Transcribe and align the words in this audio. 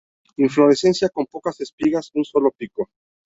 Inflorescencia 0.37 1.09
con 1.09 1.27
pocas 1.27 1.61
espigas; 1.61 2.09
un 2.15 2.25
solo 2.25 2.49
pico. 2.49 2.89